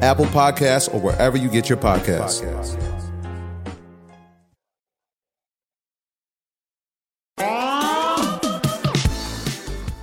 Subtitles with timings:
[0.00, 2.42] Apple Podcasts, or wherever you get your podcasts.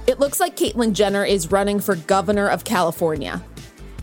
[0.07, 3.43] It looks like Caitlyn Jenner is running for governor of California.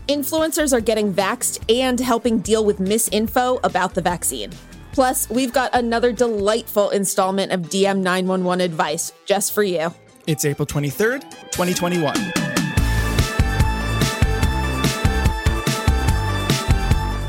[0.07, 4.51] Influencers are getting vaxxed and helping deal with misinfo about the vaccine.
[4.91, 9.93] Plus, we've got another delightful installment of DM 911 advice just for you.
[10.27, 11.21] It's April 23rd,
[11.51, 12.52] 2021.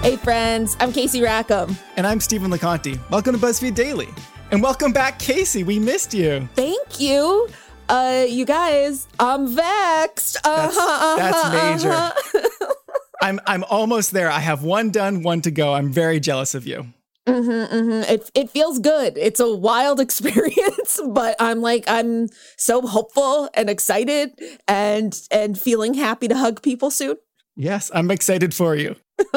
[0.04, 1.78] Hey, friends, I'm Casey Rackham.
[1.96, 2.98] And I'm Stephen LaConte.
[3.10, 4.08] Welcome to BuzzFeed Daily.
[4.50, 5.64] And welcome back, Casey.
[5.64, 6.46] We missed you.
[6.54, 7.48] Thank you.
[7.88, 10.36] Uh, you guys, I'm vexed.
[10.44, 11.90] Uh-huh, That's, that's uh-huh, major.
[11.90, 12.74] uh-huh.
[13.22, 14.30] I'm I'm almost there.
[14.30, 15.72] I have one done, one to go.
[15.72, 16.84] I'm very jealous of you.
[17.26, 18.12] Mm-hmm, mm-hmm.
[18.12, 19.16] It it feels good.
[19.16, 22.28] It's a wild experience, but I'm like I'm
[22.58, 24.38] so hopeful and excited
[24.68, 27.16] and and feeling happy to hug people soon.
[27.56, 28.96] Yes, I'm excited for you.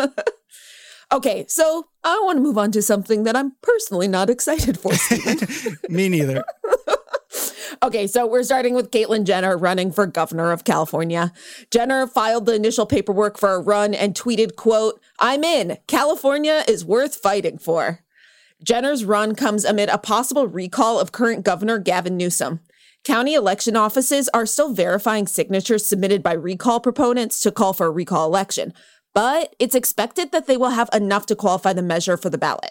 [1.12, 4.91] Okay, so I want to move on to something that I'm personally not excited for.
[5.90, 6.44] Me neither.
[7.84, 11.31] Okay, so we're starting with Caitlyn Jenner running for governor of California.
[11.69, 15.78] Jenner filed the initial paperwork for a run and tweeted, quote, I'm in.
[15.85, 18.00] California is worth fighting for.
[18.63, 22.62] Jenner's run comes amid a possible recall of current governor Gavin Newsom.
[23.03, 27.91] County election offices are still verifying signatures submitted by recall proponents to call for a
[27.91, 28.74] recall election,
[29.17, 32.69] but it's expected that they will have enough to qualify the measure for the ballot.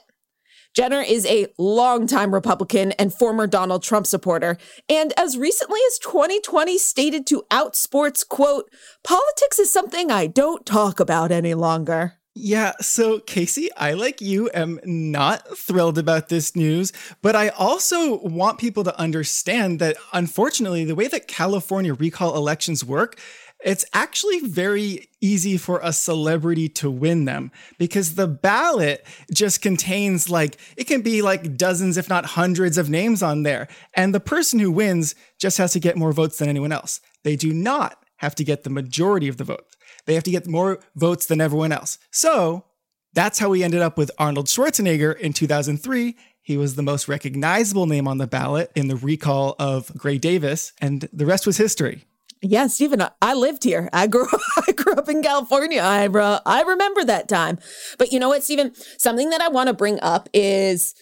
[0.76, 4.56] Jenner is a longtime Republican and former Donald Trump supporter,
[4.88, 8.70] and as recently as 2020 stated to Outsports, quote,
[9.02, 12.20] politics is something I don't talk about any longer.
[12.38, 16.92] Yeah, so Casey, I like you am not thrilled about this news,
[17.22, 22.84] but I also want people to understand that unfortunately, the way that California recall elections
[22.84, 23.18] work,
[23.64, 30.28] it's actually very easy for a celebrity to win them because the ballot just contains
[30.28, 33.66] like, it can be like dozens, if not hundreds of names on there.
[33.94, 37.00] And the person who wins just has to get more votes than anyone else.
[37.24, 39.76] They do not have to get the majority of the vote
[40.06, 41.98] They have to get more votes than everyone else.
[42.10, 42.64] So
[43.12, 46.16] that's how we ended up with Arnold Schwarzenegger in 2003.
[46.42, 50.72] He was the most recognizable name on the ballot in the recall of Gray Davis,
[50.80, 52.04] and the rest was history.
[52.42, 53.88] Yeah, Stephen, I lived here.
[53.92, 54.27] I grew
[54.68, 55.80] I grew up in California.
[55.80, 56.06] I
[56.47, 57.59] I remember that time.
[57.98, 58.72] But you know what, Stephen?
[58.98, 60.94] Something that I want to bring up is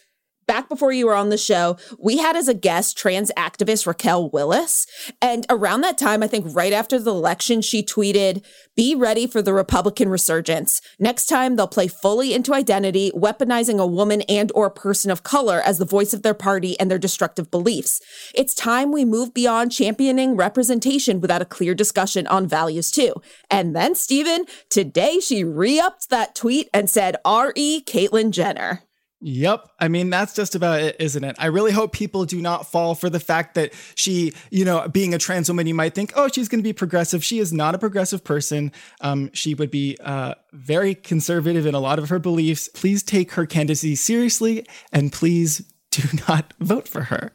[0.47, 4.31] back before you were on the show, we had as a guest trans activist Raquel
[4.31, 4.87] Willis.
[5.21, 8.45] And around that time, I think right after the election, she tweeted,
[8.77, 10.81] Be ready for the Republican resurgence.
[10.99, 15.61] Next time, they'll play fully into identity, weaponizing a woman and or person of color
[15.65, 18.01] as the voice of their party and their destructive beliefs.
[18.35, 23.15] It's time we move beyond championing representation without a clear discussion on values too.
[23.51, 27.83] And then, Stephen, today she re-upped that tweet and said, R.E.
[27.83, 28.83] Caitlyn Jenner.
[29.27, 29.71] Yep.
[29.81, 31.35] I mean, that's just about it, isn't it?
[31.39, 35.15] I really hope people do not fall for the fact that she, you know, being
[35.15, 37.25] a trans woman, you might think, oh, she's going to be progressive.
[37.25, 38.71] She is not a progressive person.
[39.01, 42.69] Um, she would be uh, very conservative in a lot of her beliefs.
[42.69, 47.33] Please take her candidacy seriously and please do not vote for her.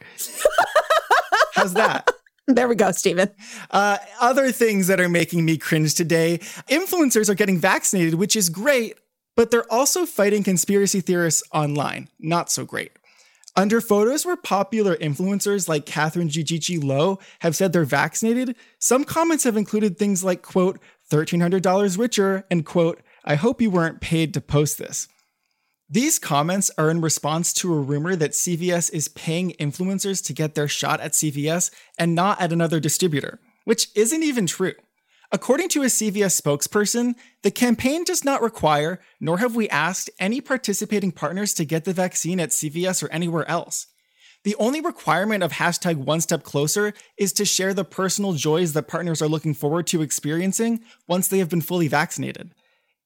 [1.55, 2.07] How's that?
[2.51, 3.29] There we go, Stephen.
[3.69, 8.49] Uh, other things that are making me cringe today influencers are getting vaccinated, which is
[8.49, 8.97] great
[9.39, 12.09] but they're also fighting conspiracy theorists online.
[12.19, 12.91] Not so great.
[13.55, 19.45] Under photos where popular influencers like Catherine Gigi Low have said they're vaccinated, some comments
[19.45, 20.77] have included things like, quote,
[21.09, 25.07] $1,300 richer, and quote, I hope you weren't paid to post this.
[25.89, 30.55] These comments are in response to a rumor that CVS is paying influencers to get
[30.55, 34.73] their shot at CVS and not at another distributor, which isn't even true.
[35.31, 40.41] According to a CVS spokesperson, the campaign does not require, nor have we asked, any
[40.41, 43.87] participating partners to get the vaccine at CVS or anywhere else.
[44.43, 48.87] The only requirement of hashtag one step closer is to share the personal joys that
[48.87, 52.51] partners are looking forward to experiencing once they have been fully vaccinated.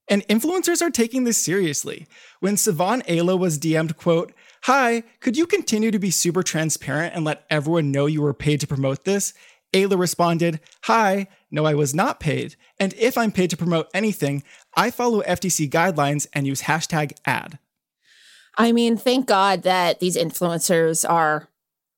[0.10, 2.08] And influencers are taking this seriously.
[2.40, 4.34] When Sivan Ayla was DM'd, quote,
[4.64, 8.60] Hi, could you continue to be super transparent and let everyone know you were paid
[8.62, 9.34] to promote this?
[9.74, 12.56] Ayla responded, Hi, no, I was not paid.
[12.80, 14.44] And if I'm paid to promote anything,
[14.76, 17.60] I follow FTC guidelines and use hashtag ad.
[18.58, 21.50] I mean, thank God that these influencers are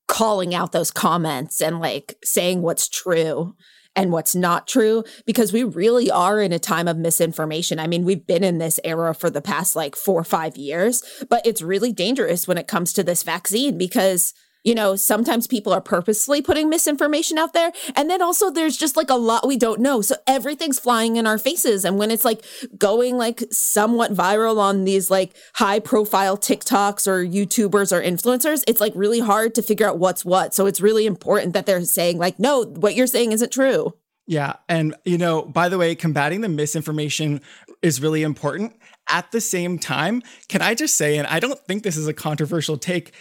[0.10, 3.56] calling out those comments and like saying what's true
[3.96, 7.80] and what's not true because we really are in a time of misinformation.
[7.80, 11.02] I mean, we've been in this era for the past like four or five years,
[11.30, 14.34] but it's really dangerous when it comes to this vaccine because
[14.66, 17.72] you know, sometimes people are purposely putting misinformation out there.
[17.96, 20.02] And then also there's just like a lot we don't know.
[20.02, 21.86] So everything's flying in our faces.
[21.86, 22.44] And when it's like
[22.78, 28.82] going like somewhat viral on these like high profile TikToks or YouTubers or influencers, it's
[28.82, 30.56] like really hard to figure out what's what.
[30.56, 33.94] So it's really important that they're saying like, no, what you're saying isn't true.
[34.28, 34.56] Yeah.
[34.68, 37.42] And, you know, by the way, combating the misinformation
[37.84, 38.76] is really important.
[39.08, 42.14] At the same time, can I just say, and I don't think this is a
[42.14, 43.14] controversial take,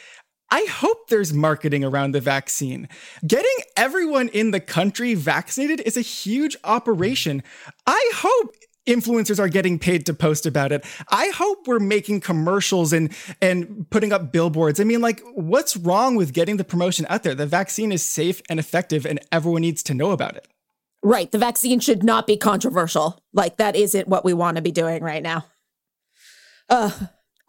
[0.54, 2.88] I hope there's marketing around the vaccine.
[3.26, 7.42] Getting everyone in the country vaccinated is a huge operation.
[7.88, 8.54] I hope
[8.86, 10.84] influencers are getting paid to post about it.
[11.08, 13.12] I hope we're making commercials and
[13.42, 14.78] and putting up billboards.
[14.78, 17.34] I mean like what's wrong with getting the promotion out there?
[17.34, 20.46] The vaccine is safe and effective and everyone needs to know about it.
[21.02, 23.18] Right, the vaccine should not be controversial.
[23.32, 25.46] Like that isn't what we want to be doing right now.
[26.68, 26.92] Uh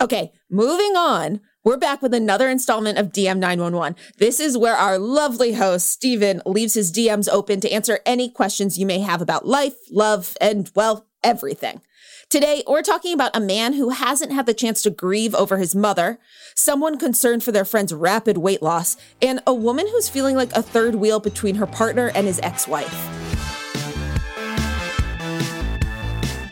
[0.02, 1.42] okay, moving on.
[1.64, 3.96] We're back with another installment of DM 911.
[4.18, 8.78] This is where our lovely host, Stephen, leaves his DMs open to answer any questions
[8.78, 11.82] you may have about life, love, and, well, everything.
[12.30, 15.76] Today, we're talking about a man who hasn't had the chance to grieve over his
[15.76, 16.20] mother,
[16.56, 20.62] someone concerned for their friend's rapid weight loss, and a woman who's feeling like a
[20.62, 22.94] third wheel between her partner and his ex wife.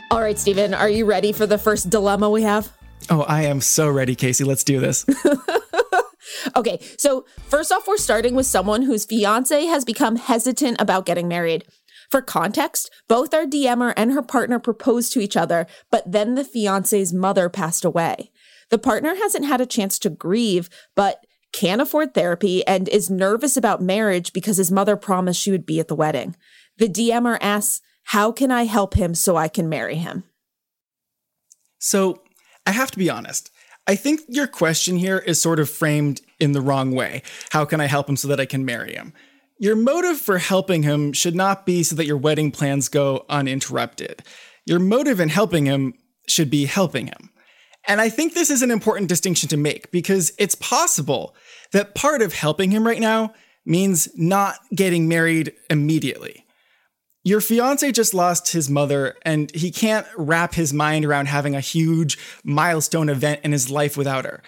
[0.10, 2.72] All right, Stephen, are you ready for the first dilemma we have?
[3.10, 4.44] Oh, I am so ready, Casey.
[4.44, 5.06] Let's do this.
[6.56, 11.28] okay, so first off, we're starting with someone whose fiance has become hesitant about getting
[11.28, 11.66] married.
[12.10, 16.44] For context, both our DMer and her partner proposed to each other, but then the
[16.44, 18.32] fiance's mother passed away.
[18.70, 23.56] The partner hasn't had a chance to grieve, but can't afford therapy and is nervous
[23.56, 26.36] about marriage because his mother promised she would be at the wedding.
[26.78, 30.24] The DMer asks, How can I help him so I can marry him?
[31.78, 32.23] So,
[32.66, 33.52] I have to be honest.
[33.88, 37.22] I think your question here is sort of framed in the wrong way.
[37.52, 39.14] How can I help him so that I can marry him?
[39.60, 44.24] Your motive for helping him should not be so that your wedding plans go uninterrupted.
[44.66, 45.94] Your motive in helping him
[46.28, 47.30] should be helping him.
[47.88, 51.36] And I think this is an important distinction to make because it's possible
[51.74, 53.34] that part of helping him right now
[53.66, 56.43] means not getting married immediately.
[57.26, 61.62] Your fiance just lost his mother, and he can't wrap his mind around having a
[61.62, 64.44] huge milestone event in his life without her.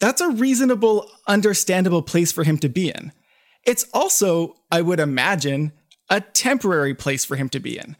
[0.00, 3.12] That's a reasonable, understandable place for him to be in.
[3.66, 5.72] It's also, I would imagine,
[6.08, 7.96] a temporary place for him to be in.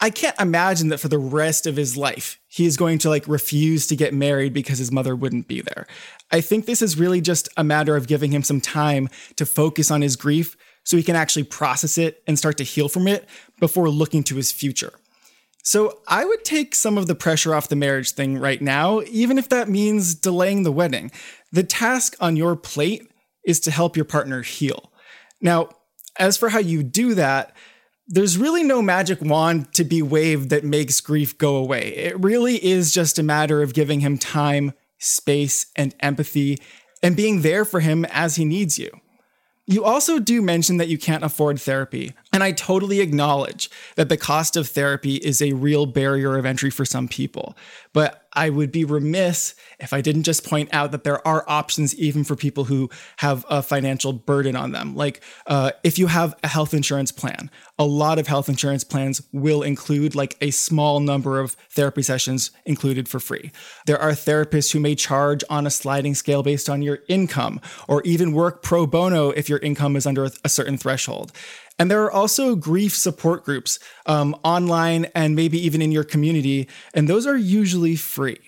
[0.00, 3.28] I can't imagine that for the rest of his life, he is going to like
[3.28, 5.86] refuse to get married because his mother wouldn't be there.
[6.32, 9.92] I think this is really just a matter of giving him some time to focus
[9.92, 13.28] on his grief so he can actually process it and start to heal from it
[13.60, 14.92] before looking to his future.
[15.62, 19.38] So I would take some of the pressure off the marriage thing right now, even
[19.38, 21.12] if that means delaying the wedding.
[21.52, 23.08] The task on your plate
[23.44, 24.92] is to help your partner heal.
[25.40, 25.68] Now,
[26.18, 27.54] as for how you do that,
[28.08, 31.94] there's really no magic wand to be waved that makes grief go away.
[31.96, 36.58] It really is just a matter of giving him time, space, and empathy,
[37.02, 38.90] and being there for him as he needs you.
[39.66, 44.16] You also do mention that you can't afford therapy, and I totally acknowledge that the
[44.16, 47.56] cost of therapy is a real barrier of entry for some people.
[47.92, 51.94] But I would be remiss if I didn't just point out that there are options
[51.96, 54.96] even for people who have a financial burden on them.
[54.96, 59.20] Like uh, if you have a health insurance plan, a lot of health insurance plans
[59.32, 63.52] will include like a small number of therapy sessions included for free.
[63.86, 68.00] There are therapists who may charge on a sliding scale based on your income, or
[68.02, 71.32] even work pro bono if your income is under a certain threshold.
[71.78, 76.68] And there are also grief support groups um, online and maybe even in your community,
[76.94, 78.38] and those are usually free.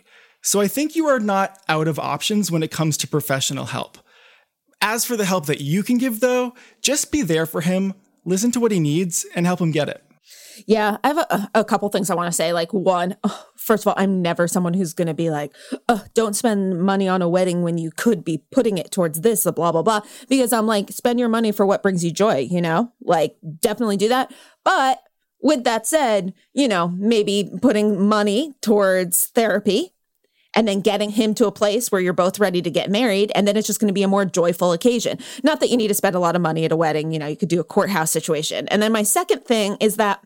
[0.42, 3.98] So I think you are not out of options when it comes to professional help.
[4.82, 7.94] As for the help that you can give, though, just be there for him,
[8.26, 10.04] listen to what he needs, and help him get it.
[10.66, 12.52] Yeah, I have a, a couple things I want to say.
[12.52, 15.54] Like, one, uh, first of all, I'm never someone who's going to be like,
[15.88, 19.44] oh, don't spend money on a wedding when you could be putting it towards this,
[19.44, 20.00] blah, blah, blah.
[20.28, 22.92] Because I'm like, spend your money for what brings you joy, you know?
[23.02, 24.32] Like, definitely do that.
[24.64, 25.00] But
[25.40, 29.93] with that said, you know, maybe putting money towards therapy
[30.54, 33.32] and then getting him to a place where you're both ready to get married.
[33.34, 35.18] And then it's just going to be a more joyful occasion.
[35.42, 37.12] Not that you need to spend a lot of money at a wedding.
[37.12, 38.68] You know, you could do a courthouse situation.
[38.68, 40.24] And then my second thing is that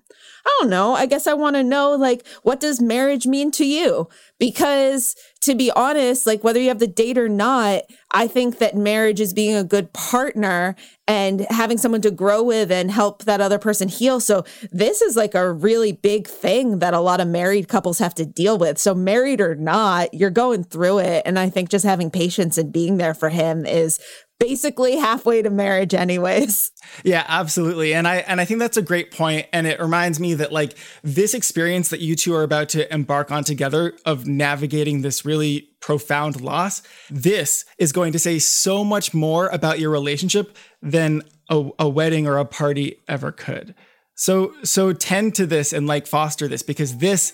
[0.61, 0.95] don't know.
[0.95, 4.09] I guess I want to know, like, what does marriage mean to you?
[4.39, 8.77] Because to be honest, like, whether you have the date or not, I think that
[8.77, 10.77] marriage is being a good partner
[11.07, 14.21] and having someone to grow with and help that other person heal.
[14.21, 18.15] So, this is like a really big thing that a lot of married couples have
[18.15, 18.79] to deal with.
[18.79, 21.23] So, married or not, you're going through it.
[21.25, 23.99] And I think just having patience and being there for him is
[24.39, 26.71] basically halfway to marriage anyways.
[27.05, 27.95] Yeah, absolutely.
[27.95, 30.77] And I and I think that's a great point and it reminds me that like
[31.03, 35.69] this experience that you two are about to embark on together of navigating this really
[35.81, 41.71] profound loss, this is going to say so much more about your relationship than a,
[41.79, 43.75] a wedding or a party ever could.
[44.15, 47.33] So so tend to this and like foster this because this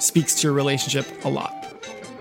[0.00, 1.52] speaks to your relationship a lot.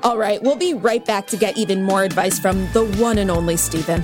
[0.04, 3.32] All right, we'll be right back to get even more advice from the one and
[3.32, 4.04] only Stephen.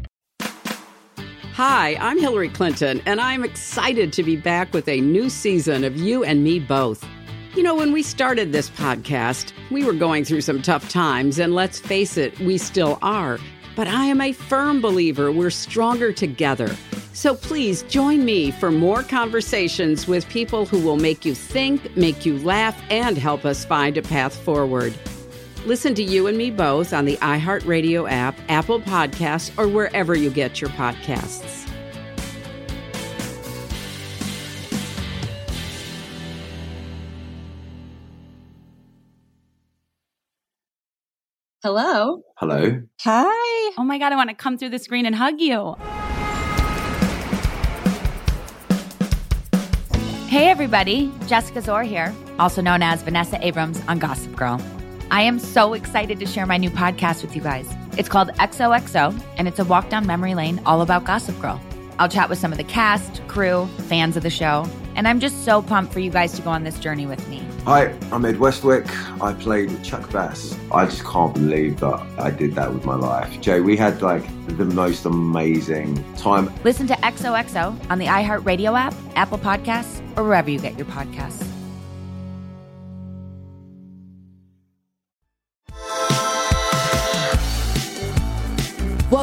[1.63, 5.95] Hi, I'm Hillary Clinton, and I'm excited to be back with a new season of
[5.95, 7.07] You and Me Both.
[7.55, 11.53] You know, when we started this podcast, we were going through some tough times, and
[11.53, 13.37] let's face it, we still are.
[13.75, 16.75] But I am a firm believer we're stronger together.
[17.13, 22.25] So please join me for more conversations with people who will make you think, make
[22.25, 24.95] you laugh, and help us find a path forward.
[25.65, 30.31] Listen to You and Me Both on the iHeartRadio app, Apple Podcasts, or wherever you
[30.31, 31.59] get your podcasts.
[41.61, 42.23] Hello.
[42.37, 42.81] Hello.
[43.01, 43.71] Hi.
[43.77, 45.75] Oh my God, I want to come through the screen and hug you.
[50.27, 51.11] Hey, everybody.
[51.27, 54.59] Jessica Szohr here, also known as Vanessa Abrams on Gossip Girl.
[55.11, 57.67] I am so excited to share my new podcast with you guys.
[57.97, 61.59] It's called XOXO, and it's a walk down memory lane all about Gossip Girl.
[61.99, 64.65] I'll chat with some of the cast, crew, fans of the show,
[64.95, 67.43] and I'm just so pumped for you guys to go on this journey with me.
[67.65, 68.87] Hi, I'm Ed Westwick.
[69.21, 70.57] I played Chuck Bass.
[70.71, 73.41] I just can't believe that I did that with my life.
[73.41, 76.49] Jay, we had like the most amazing time.
[76.63, 81.50] Listen to XOXO on the iHeartRadio app, Apple Podcasts, or wherever you get your podcasts.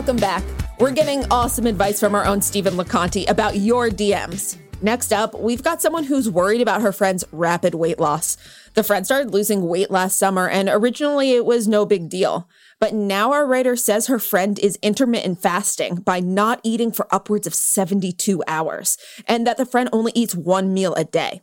[0.08, 0.42] Welcome back.
[0.80, 4.56] We're getting awesome advice from our own Stephen LaConte about your DMs.
[4.80, 8.38] Next up, we've got someone who's worried about her friend's rapid weight loss.
[8.72, 12.48] The friend started losing weight last summer, and originally it was no big deal.
[12.80, 17.46] But now our writer says her friend is intermittent fasting by not eating for upwards
[17.46, 18.96] of 72 hours,
[19.26, 21.42] and that the friend only eats one meal a day.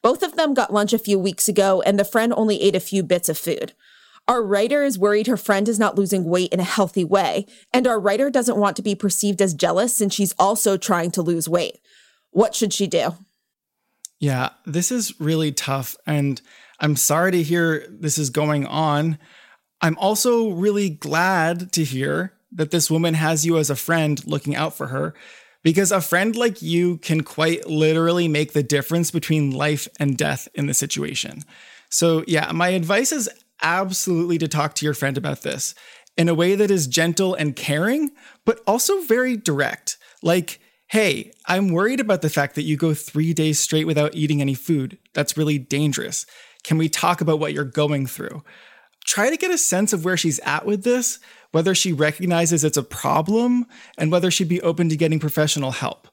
[0.00, 2.80] Both of them got lunch a few weeks ago, and the friend only ate a
[2.80, 3.74] few bits of food.
[4.28, 7.86] Our writer is worried her friend is not losing weight in a healthy way, and
[7.86, 11.48] our writer doesn't want to be perceived as jealous since she's also trying to lose
[11.48, 11.80] weight.
[12.30, 13.14] What should she do?
[14.20, 16.42] Yeah, this is really tough, and
[16.78, 19.18] I'm sorry to hear this is going on.
[19.80, 24.54] I'm also really glad to hear that this woman has you as a friend looking
[24.54, 25.14] out for her
[25.62, 30.48] because a friend like you can quite literally make the difference between life and death
[30.54, 31.44] in the situation.
[31.90, 33.30] So, yeah, my advice is
[33.62, 35.74] absolutely to talk to your friend about this
[36.16, 38.10] in a way that is gentle and caring,
[38.44, 39.96] but also very direct.
[40.22, 44.40] Like, hey, I'm worried about the fact that you go three days straight without eating
[44.40, 44.98] any food.
[45.14, 46.26] That's really dangerous.
[46.64, 48.42] Can we talk about what you're going through?
[49.04, 51.20] Try to get a sense of where she's at with this,
[51.52, 56.08] whether she recognizes it's a problem, and whether she'd be open to getting professional help.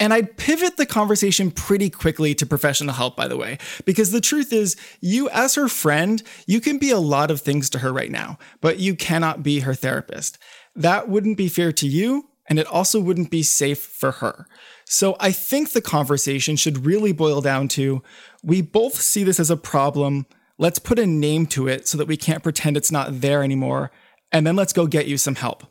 [0.00, 4.20] And I'd pivot the conversation pretty quickly to professional help, by the way, because the
[4.20, 7.92] truth is, you as her friend, you can be a lot of things to her
[7.92, 10.36] right now, but you cannot be her therapist.
[10.74, 14.48] That wouldn't be fair to you, and it also wouldn't be safe for her.
[14.84, 18.02] So I think the conversation should really boil down to
[18.42, 20.26] we both see this as a problem.
[20.58, 23.92] Let's put a name to it so that we can't pretend it's not there anymore.
[24.32, 25.64] And then let's go get you some help.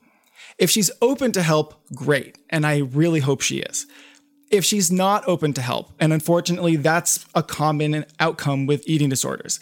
[0.57, 2.37] If she's open to help, great.
[2.49, 3.85] And I really hope she is
[4.53, 9.59] if she's not open to help, and unfortunately that's a common outcome with eating disorders,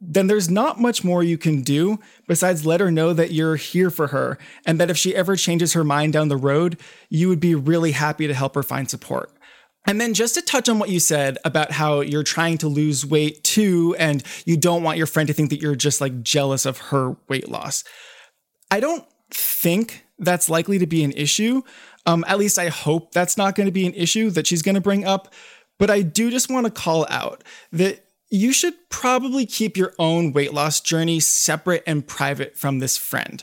[0.00, 3.90] then there's not much more you can do besides let her know that you're here
[3.90, 6.78] for her and that if she ever changes her mind down the road,
[7.08, 9.32] you would be really happy to help her find support.
[9.88, 13.04] And then just to touch on what you said about how you're trying to lose
[13.04, 16.64] weight too, and you don't want your friend to think that you're just like jealous
[16.64, 17.82] of her weight loss.
[18.70, 21.62] I don't think that's likely to be an issue.
[22.06, 24.74] Um, at least I hope that's not going to be an issue that she's going
[24.74, 25.32] to bring up.
[25.78, 30.32] But I do just want to call out that you should probably keep your own
[30.32, 33.42] weight loss journey separate and private from this friend.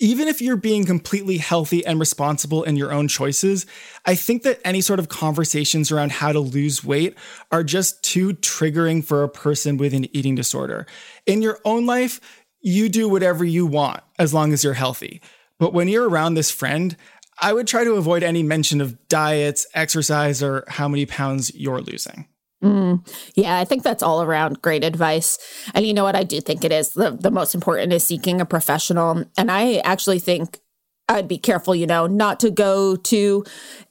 [0.00, 3.66] Even if you're being completely healthy and responsible in your own choices,
[4.04, 7.16] I think that any sort of conversations around how to lose weight
[7.52, 10.86] are just too triggering for a person with an eating disorder.
[11.24, 12.20] In your own life,
[12.60, 15.20] you do whatever you want as long as you're healthy.
[15.58, 16.96] But when you're around this friend,
[17.42, 21.80] I would try to avoid any mention of diets, exercise, or how many pounds you're
[21.80, 22.28] losing.
[22.62, 25.38] Mm, yeah, I think that's all around great advice.
[25.74, 26.14] And you know what?
[26.14, 26.90] I do think it is.
[26.90, 29.24] The, the most important is seeking a professional.
[29.36, 30.60] And I actually think
[31.08, 33.44] I'd be careful, you know, not to go to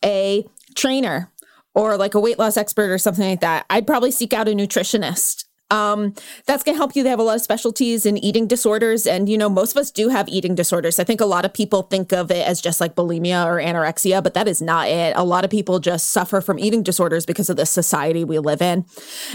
[0.03, 1.29] a trainer
[1.75, 3.65] or like a weight loss expert or something like that.
[3.69, 6.13] I'd probably seek out a nutritionist um,
[6.45, 7.03] that's going to help you.
[7.03, 9.07] They have a lot of specialties in eating disorders.
[9.07, 10.99] And, you know, most of us do have eating disorders.
[10.99, 14.21] I think a lot of people think of it as just like bulimia or anorexia,
[14.21, 15.15] but that is not it.
[15.15, 18.61] A lot of people just suffer from eating disorders because of the society we live
[18.61, 18.85] in.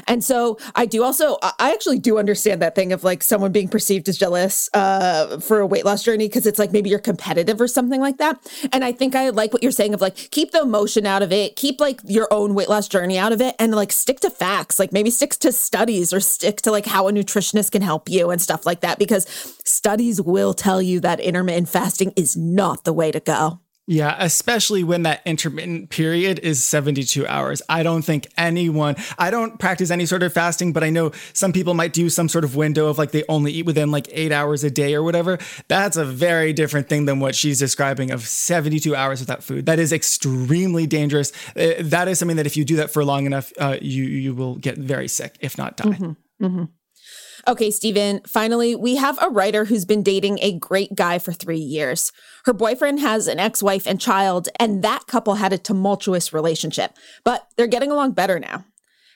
[0.07, 3.69] And so I do also, I actually do understand that thing of like someone being
[3.69, 7.61] perceived as jealous uh, for a weight loss journey because it's like maybe you're competitive
[7.61, 8.39] or something like that.
[8.73, 11.33] And I think I like what you're saying of like keep the emotion out of
[11.33, 14.31] it, keep like your own weight loss journey out of it, and like stick to
[14.31, 18.09] facts, like maybe stick to studies or stick to like how a nutritionist can help
[18.09, 19.27] you and stuff like that because
[19.65, 23.61] studies will tell you that intermittent fasting is not the way to go.
[23.89, 27.63] Yeah, especially when that intermittent period is 72 hours.
[27.69, 31.53] I don't think anyone, I don't practice any sort of fasting, but I know some
[31.53, 34.33] people might do some sort of window of like they only eat within like eight
[34.33, 35.39] hours a day or whatever.
[35.69, 39.67] That's a very different thing than what she's describing of 72 hours without food.
[39.67, 41.31] That is extremely dangerous.
[41.55, 44.35] Uh, that is something that if you do that for long enough, uh, you, you
[44.35, 45.85] will get very sick, if not die.
[45.85, 46.45] Mm-hmm.
[46.45, 46.65] Mm-hmm.
[47.49, 51.61] Okay, Stephen, finally, we have a writer who's been dating a great guy for three
[51.61, 52.11] years.
[52.45, 56.97] Her boyfriend has an ex wife and child, and that couple had a tumultuous relationship,
[57.23, 58.65] but they're getting along better now.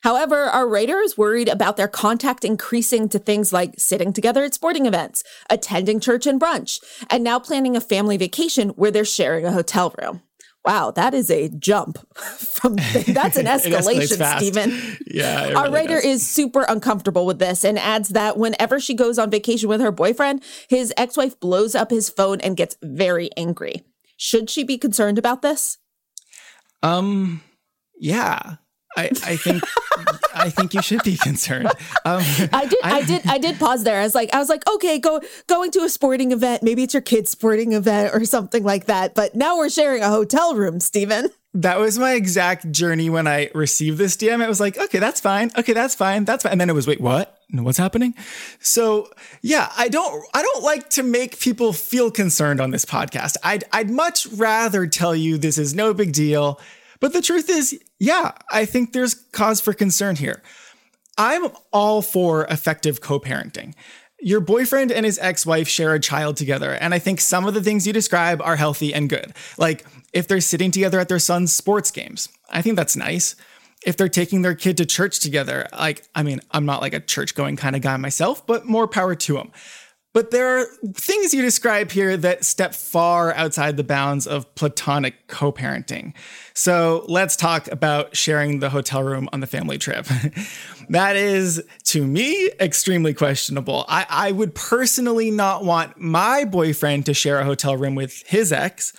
[0.04, 4.54] However, our writer is worried about their contact increasing to things like sitting together at
[4.54, 6.78] sporting events, attending church and brunch,
[7.10, 10.22] and now planning a family vacation where they're sharing a hotel room.
[10.64, 14.98] Wow, that is a jump from that's an escalation, Stephen.
[15.12, 15.42] Yeah.
[15.42, 16.04] Really Our writer does.
[16.04, 19.90] is super uncomfortable with this and adds that whenever she goes on vacation with her
[19.90, 23.82] boyfriend, his ex-wife blows up his phone and gets very angry.
[24.16, 25.78] Should she be concerned about this?
[26.82, 27.42] Um
[27.98, 28.56] yeah.
[29.00, 29.62] I, I think
[30.34, 31.68] I think you should be concerned.
[32.04, 34.00] Um, I did I, I, did I did pause there.
[34.00, 36.62] I was like I was like, okay, go going to a sporting event.
[36.62, 39.14] Maybe it's your kid's sporting event or something like that.
[39.14, 41.30] But now we're sharing a hotel room, Stephen.
[41.52, 44.42] That was my exact journey when I received this DM.
[44.42, 45.50] It was like, okay, that's fine.
[45.58, 46.24] Okay, that's fine.
[46.24, 46.52] That's fine.
[46.52, 47.36] And then it was, wait, what?
[47.52, 48.14] What's happening?
[48.60, 49.10] So
[49.42, 53.36] yeah, I don't, I don't like to make people feel concerned on this podcast.
[53.42, 56.60] I'd, I'd much rather tell you this is no big deal.
[57.00, 60.42] But the truth is, yeah, I think there's cause for concern here.
[61.18, 63.74] I'm all for effective co-parenting.
[64.22, 67.54] Your boyfriend and his ex wife share a child together, and I think some of
[67.54, 69.32] the things you describe are healthy and good.
[69.56, 73.34] Like if they're sitting together at their son's sports games, I think that's nice.
[73.86, 77.00] If they're taking their kid to church together, like, I mean, I'm not like a
[77.00, 79.52] church going kind of guy myself, but more power to them.
[80.12, 85.28] But there are things you describe here that step far outside the bounds of platonic
[85.28, 86.14] co parenting.
[86.52, 90.06] So let's talk about sharing the hotel room on the family trip.
[90.88, 93.84] that is, to me, extremely questionable.
[93.88, 98.52] I, I would personally not want my boyfriend to share a hotel room with his
[98.52, 98.92] ex.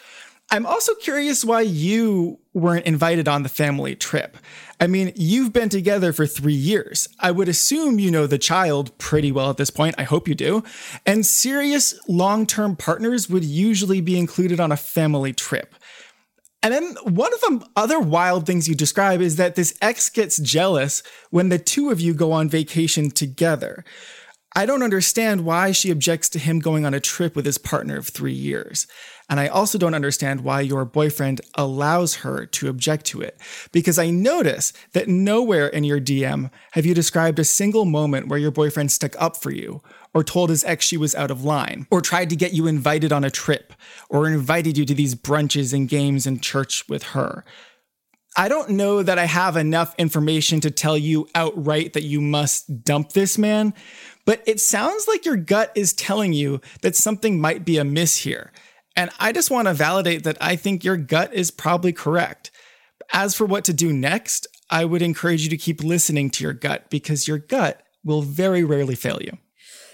[0.53, 4.35] I'm also curious why you weren't invited on the family trip.
[4.81, 7.07] I mean, you've been together for three years.
[7.21, 9.95] I would assume you know the child pretty well at this point.
[9.97, 10.63] I hope you do.
[11.05, 15.73] And serious long term partners would usually be included on a family trip.
[16.61, 20.37] And then one of the other wild things you describe is that this ex gets
[20.37, 23.85] jealous when the two of you go on vacation together.
[24.53, 27.97] I don't understand why she objects to him going on a trip with his partner
[27.97, 28.85] of three years.
[29.29, 33.39] And I also don't understand why your boyfriend allows her to object to it.
[33.71, 38.39] Because I notice that nowhere in your DM have you described a single moment where
[38.39, 39.81] your boyfriend stuck up for you,
[40.13, 43.13] or told his ex she was out of line, or tried to get you invited
[43.13, 43.71] on a trip,
[44.09, 47.45] or invited you to these brunches and games and church with her.
[48.37, 52.85] I don't know that I have enough information to tell you outright that you must
[52.85, 53.73] dump this man,
[54.25, 58.51] but it sounds like your gut is telling you that something might be amiss here.
[58.95, 62.51] And I just want to validate that I think your gut is probably correct.
[63.13, 66.53] As for what to do next, I would encourage you to keep listening to your
[66.53, 69.37] gut because your gut will very rarely fail you.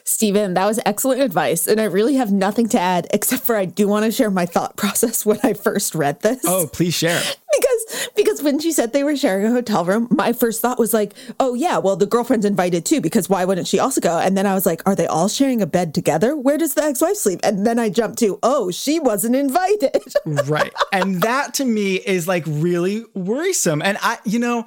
[0.04, 1.68] Stephen, that was excellent advice.
[1.68, 4.46] And I really have nothing to add except for I do want to share my
[4.46, 6.42] thought process when I first read this.
[6.46, 7.22] Oh, please share.
[8.16, 11.14] because when she said they were sharing a hotel room, my first thought was like,
[11.40, 14.18] oh yeah, well the girlfriend's invited too, because why wouldn't she also go?
[14.18, 16.36] And then I was like, are they all sharing a bed together?
[16.36, 17.40] Where does the ex-wife sleep?
[17.44, 20.04] And then I jumped to, oh, she wasn't invited.
[20.46, 20.74] right.
[20.92, 23.82] And that to me is like really worrisome.
[23.82, 24.66] And I, you know,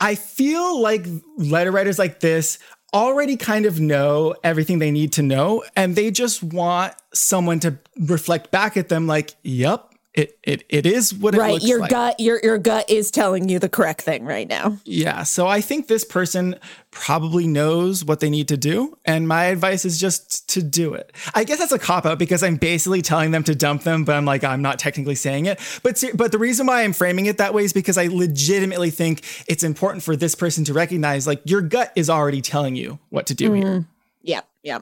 [0.00, 1.06] I feel like
[1.36, 2.58] letter writers like this
[2.92, 7.78] already kind of know everything they need to know and they just want someone to
[8.00, 11.80] reflect back at them like yep it it, it is what right, it looks your
[11.80, 11.90] like.
[11.90, 14.76] gut your your gut is telling you the correct thing right now.
[14.84, 16.56] Yeah, so I think this person
[16.90, 21.12] probably knows what they need to do and my advice is just to do it.
[21.34, 24.16] I guess that's a cop out because I'm basically telling them to dump them, but
[24.16, 25.60] I'm like I'm not technically saying it.
[25.84, 29.22] But but the reason why I'm framing it that way is because I legitimately think
[29.46, 33.26] it's important for this person to recognize like your gut is already telling you what
[33.26, 33.62] to do mm-hmm.
[33.62, 33.84] here.
[34.22, 34.80] Yeah, yeah.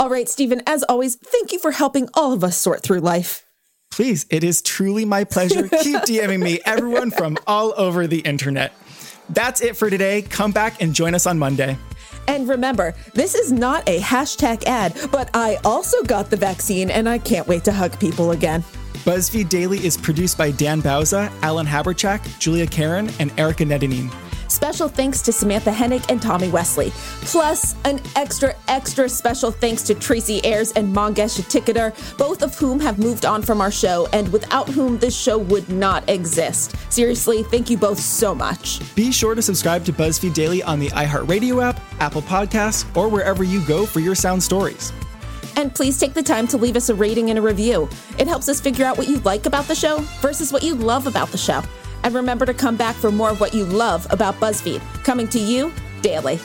[0.00, 3.44] All right, Stephen, as always, thank you for helping all of us sort through life
[3.90, 5.68] please, it is truly my pleasure.
[5.68, 8.72] Keep DMing me, everyone from all over the internet.
[9.28, 10.22] That's it for today.
[10.22, 11.76] Come back and join us on Monday.
[12.26, 17.08] And remember, this is not a hashtag ad, but I also got the vaccine and
[17.08, 18.62] I can't wait to hug people again.
[19.04, 24.12] BuzzFeed Daily is produced by Dan Bauza, Alan Haberchak, Julia Karen, and Erica Nedinin.
[24.50, 26.90] Special thanks to Samantha Hennick and Tommy Wesley.
[27.20, 32.80] Plus, an extra, extra special thanks to Tracy Ayers and Mangesh Hattikudur, both of whom
[32.80, 36.74] have moved on from our show and without whom this show would not exist.
[36.92, 38.80] Seriously, thank you both so much.
[38.96, 43.44] Be sure to subscribe to BuzzFeed Daily on the iHeartRadio app, Apple Podcasts, or wherever
[43.44, 44.92] you go for your sound stories.
[45.54, 47.88] And please take the time to leave us a rating and a review.
[48.18, 51.06] It helps us figure out what you like about the show versus what you love
[51.06, 51.62] about the show.
[52.04, 55.38] And remember to come back for more of what you love about BuzzFeed, coming to
[55.38, 56.38] you daily.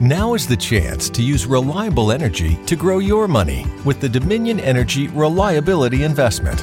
[0.00, 4.60] Now is the chance to use reliable energy to grow your money with the Dominion
[4.60, 6.62] Energy Reliability Investment.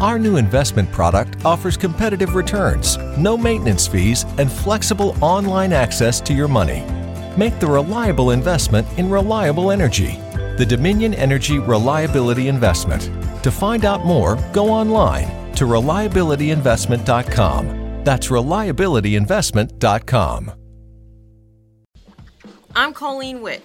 [0.00, 6.34] Our new investment product offers competitive returns, no maintenance fees, and flexible online access to
[6.34, 6.84] your money.
[7.36, 10.18] Make the reliable investment in reliable energy
[10.60, 13.08] the Dominion Energy Reliability Investment.
[13.42, 18.04] To find out more, go online to reliabilityinvestment.com.
[18.04, 20.52] That's reliabilityinvestment.com.
[22.76, 23.64] I'm Colleen Witt